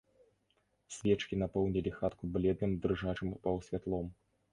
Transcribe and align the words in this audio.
Свечкі 0.95 1.37
напоўнілі 1.41 1.91
хатку 1.97 2.29
бледным 2.37 2.73
дрыжачым 2.87 3.35
паўсвятлом. 3.45 4.09